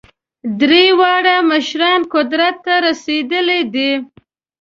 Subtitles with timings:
[0.59, 3.91] درې واړه مشران قدرت ته رسېدلي دي.